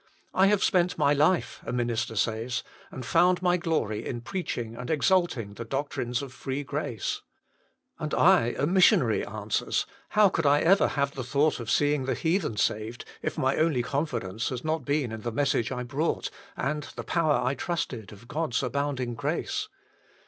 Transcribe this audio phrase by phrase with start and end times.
[0.33, 4.89] "I have spent my life," a minister says, "and found my glory in preaching and
[4.89, 7.21] exalting the doctrines of free grace.""
[7.99, 9.85] And I," a missionary answers,"
[10.17, 14.49] how could I ever have thought of seeing the heathen saved, if my only confidence
[14.49, 18.55] had not been in the message I brought, and the power I trusted, of God
[18.55, 19.67] s abounding grace."